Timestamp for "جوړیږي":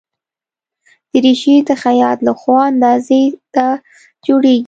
4.25-4.59